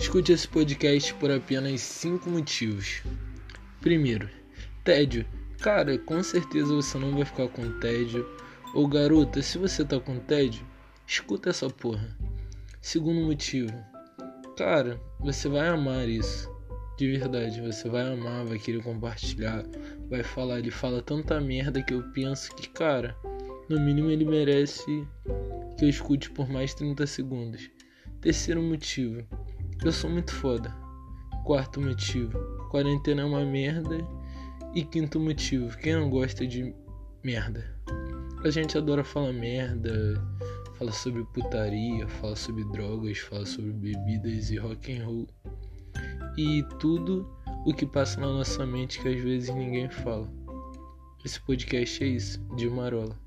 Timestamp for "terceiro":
28.22-28.62